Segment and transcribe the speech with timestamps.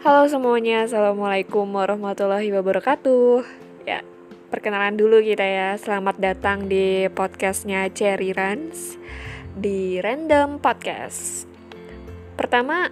[0.00, 3.44] Halo semuanya, Assalamualaikum warahmatullahi wabarakatuh.
[3.84, 4.00] Ya,
[4.48, 5.76] perkenalan dulu kita ya.
[5.76, 8.96] Selamat datang di podcastnya Cherry Rans
[9.52, 11.44] Di Random Podcast.
[12.32, 12.88] Pertama,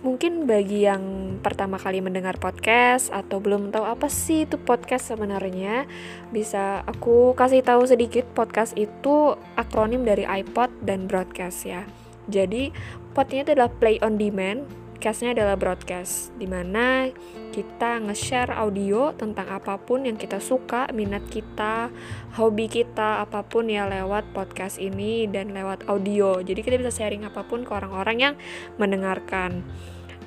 [0.00, 5.84] mungkin bagi yang pertama kali mendengar podcast Atau belum tahu apa sih itu podcast sebenarnya
[6.32, 11.84] Bisa aku kasih tahu sedikit Podcast itu akronim dari iPod dan broadcast ya.
[12.32, 12.72] Jadi,
[13.12, 17.08] podnya itu adalah play on demand Podcastnya adalah broadcast, di mana
[17.56, 21.88] kita nge-share audio tentang apa pun yang kita suka, minat kita,
[22.36, 26.44] hobi kita, apa pun ya lewat podcast ini dan lewat audio.
[26.44, 28.34] Jadi kita bisa sharing apa pun ke orang-orang yang
[28.76, 29.64] mendengarkan.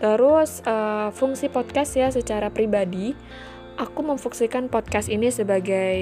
[0.02, 3.14] Terus uh, fungsi podcast ya secara pribadi,
[3.78, 6.02] aku memfungsikan podcast ini sebagai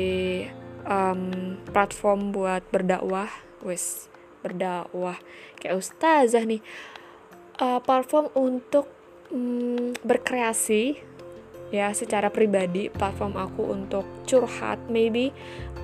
[0.88, 3.28] um, platform buat berdakwah,
[3.68, 4.08] wes
[4.42, 5.20] berdakwah
[5.60, 6.64] kayak ustazah nih
[7.62, 8.90] uh, platform untuk
[9.30, 10.98] mm, berkreasi
[11.72, 12.90] ya secara pribadi.
[12.90, 15.32] Platform aku untuk curhat maybe.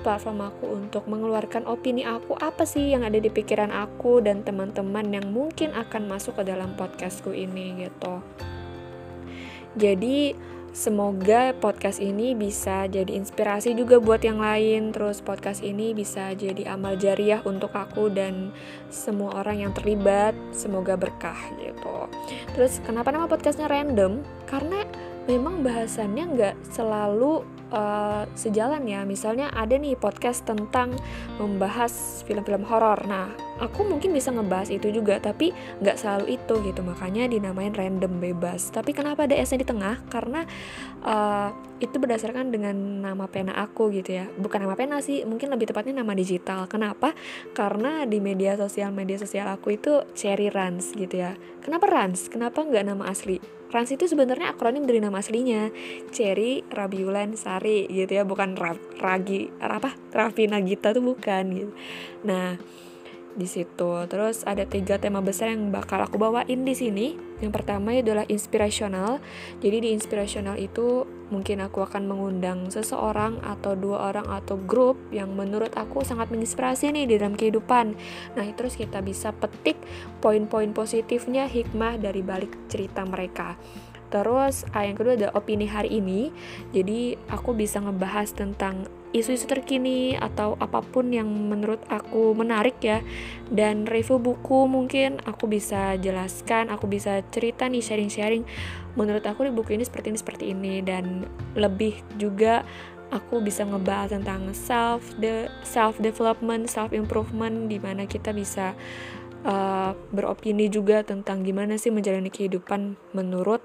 [0.02, 2.36] Platform aku untuk mengeluarkan opini aku.
[2.38, 6.74] Apa sih yang ada di pikiran aku dan teman-teman yang mungkin akan masuk ke dalam
[6.76, 8.20] podcastku ini gitu.
[9.78, 10.34] Jadi
[10.76, 14.92] Semoga podcast ini bisa jadi inspirasi juga buat yang lain.
[14.92, 18.52] Terus podcast ini bisa jadi amal jariah untuk aku dan
[18.92, 20.36] semua orang yang terlibat.
[20.52, 22.08] Semoga berkah gitu.
[22.52, 24.20] Terus kenapa nama podcastnya random?
[24.44, 24.84] Karena
[25.28, 30.96] memang bahasannya nggak selalu uh, sejalan ya misalnya ada nih podcast tentang
[31.36, 33.28] membahas film-film horor nah
[33.58, 35.50] aku mungkin bisa ngebahas itu juga tapi
[35.82, 36.80] nggak selalu itu gitu.
[36.82, 38.70] Makanya dinamain random bebas.
[38.70, 40.00] Tapi kenapa ada S di tengah?
[40.08, 40.46] Karena
[41.02, 44.26] uh, itu berdasarkan dengan nama pena aku gitu ya.
[44.38, 46.66] Bukan nama pena sih mungkin lebih tepatnya nama digital.
[46.70, 47.14] Kenapa?
[47.52, 51.34] Karena di media sosial media sosial aku itu Cherry Rans gitu ya.
[51.62, 52.30] Kenapa Rans?
[52.30, 53.38] Kenapa nggak nama asli?
[53.68, 55.68] Rans itu sebenarnya akronim dari nama aslinya.
[56.08, 58.24] Cherry Rabiulan Sari gitu ya.
[58.24, 59.92] Bukan Ra Ragi apa?
[60.08, 61.72] Raffi Nagita tuh bukan gitu.
[62.24, 62.56] Nah
[63.38, 63.90] di situ.
[64.10, 67.14] Terus ada tiga tema besar yang bakal aku bawain di sini.
[67.38, 69.22] Yang pertama adalah inspirasional.
[69.62, 75.30] Jadi di inspirasional itu mungkin aku akan mengundang seseorang atau dua orang atau grup yang
[75.38, 77.94] menurut aku sangat menginspirasi nih di dalam kehidupan.
[78.34, 79.78] Nah, terus kita bisa petik
[80.18, 83.54] poin-poin positifnya hikmah dari balik cerita mereka.
[84.08, 86.32] Terus yang kedua ada opini hari ini.
[86.72, 93.00] Jadi aku bisa ngebahas tentang isu-isu terkini atau apa pun yang menurut aku menarik ya.
[93.48, 98.44] Dan review buku mungkin aku bisa jelaskan aku bisa cerita nih sharing-sharing.
[98.94, 100.74] Menurut aku di buku ini seperti ini seperti ini.
[100.84, 101.24] Dan
[101.56, 102.64] lebih juga
[103.08, 108.76] aku bisa ngebahas tentang self the self development self improvement di mana kita bisa
[109.48, 113.64] uh, beropini juga tentang gimana sih menjalani kehidupan menurut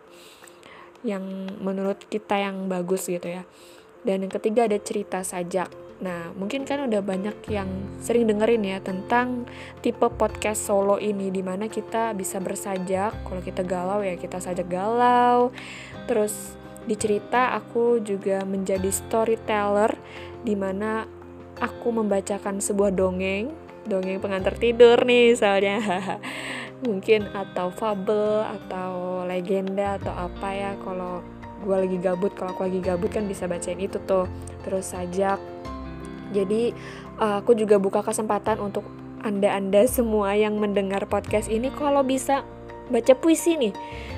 [1.03, 1.23] yang
[1.59, 3.43] menurut kita yang bagus gitu ya
[4.03, 5.71] dan yang ketiga ada cerita sajak.
[6.03, 7.69] Nah, mungkin kan udah banyak yang
[8.03, 9.47] sering dengerin ya tentang
[9.79, 13.23] tipe podcast solo ini di mana kita bisa bersajak.
[13.23, 15.55] Kalau kita galau ya kita sajak galau.
[16.03, 19.95] Terus di cerita aku juga menjadi storyteller
[20.43, 21.07] di mana
[21.63, 23.55] aku membacakan sebuah dongeng,
[23.87, 25.79] dongeng pengantar tidur nih soalnya.
[26.83, 31.23] mungkin atau fabel atau legenda atau apa ya kalau
[31.63, 34.27] gue lagi gabut kalau aku lagi gabut kan bisa bacain itu tuh.
[34.67, 35.39] Terus sajak.
[36.35, 36.75] Jadi
[37.23, 38.83] uh, aku juga buka kesempatan untuk
[39.23, 42.43] anda-anda semua yang mendengar podcast ini kalau bisa
[42.91, 43.73] baca puisi nih.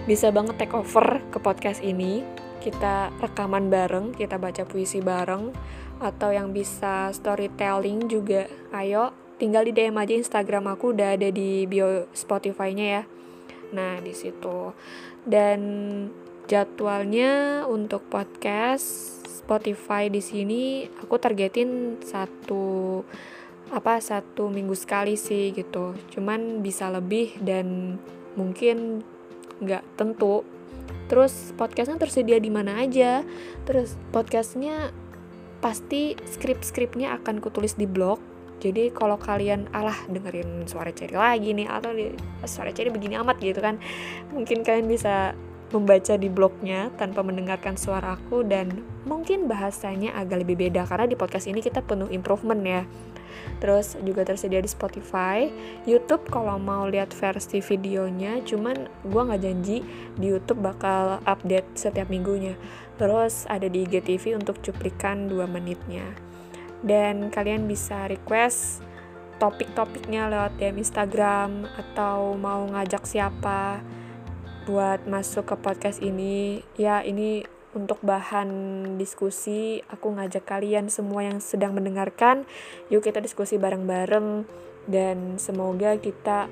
[0.10, 2.26] Bisa banget take over ke podcast ini.
[2.60, 5.54] Kita rekaman bareng kita baca puisi bareng.
[6.02, 8.50] Atau yang bisa storytelling juga.
[8.74, 13.04] Ayo tinggal di DM aja Instagram aku udah ada di bio Spotify-nya ya.
[13.76, 14.74] Nah di situ.
[15.22, 15.60] Dan
[16.46, 23.02] jadwalnya untuk podcast Spotify di sini aku targetin satu
[23.74, 25.98] apa satu minggu sekali sih gitu.
[26.14, 27.98] Cuman bisa lebih dan
[28.38, 29.02] mungkin
[29.62, 30.46] nggak tentu.
[31.06, 33.26] Terus podcastnya tersedia di mana aja.
[33.66, 34.90] Terus podcastnya
[35.62, 38.22] pasti skrip-skripnya akan kutulis di blog.
[38.62, 41.92] Jadi kalau kalian alah dengerin suara ceri lagi nih atau
[42.50, 43.82] suara ceri begini amat gitu kan.
[44.34, 45.34] Mungkin kalian bisa
[45.74, 51.50] membaca di blognya tanpa mendengarkan suaraku dan mungkin bahasanya agak lebih beda karena di podcast
[51.50, 52.84] ini kita penuh improvement ya.
[53.60, 55.48] Terus juga tersedia di Spotify,
[55.88, 59.78] YouTube kalau mau lihat versi videonya, cuman gue nggak janji
[60.18, 62.58] di YouTube bakal update setiap minggunya.
[62.96, 66.06] Terus ada di IGTV untuk cuplikan 2 menitnya.
[66.86, 68.84] Dan kalian bisa request
[69.36, 73.84] topik-topiknya lewat DM Instagram atau mau ngajak siapa
[74.66, 76.66] buat masuk ke podcast ini.
[76.76, 77.46] Ya, ini
[77.76, 78.50] untuk bahan
[78.96, 82.48] diskusi, aku ngajak kalian semua yang sedang mendengarkan,
[82.88, 84.48] yuk kita diskusi bareng-bareng
[84.88, 86.48] dan semoga kita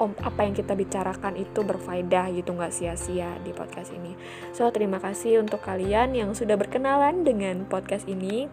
[0.00, 4.16] om apa yang kita bicarakan itu berfaedah gitu nggak sia-sia di podcast ini.
[4.56, 8.48] So terima kasih untuk kalian yang sudah berkenalan dengan podcast ini.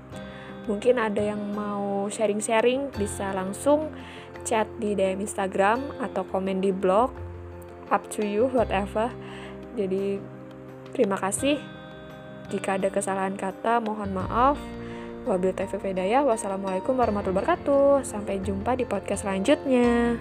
[0.69, 3.89] Mungkin ada yang mau sharing-sharing bisa langsung
[4.45, 7.30] chat di DM Instagram atau komen di blog.
[7.91, 9.11] Up to you whatever.
[9.75, 10.23] Jadi
[10.95, 11.59] terima kasih.
[12.47, 14.55] Jika ada kesalahan kata mohon maaf.
[15.21, 15.85] Wabil taufiq
[16.25, 18.01] Wassalamualaikum warahmatullahi wabarakatuh.
[18.07, 20.17] Sampai jumpa di podcast selanjutnya.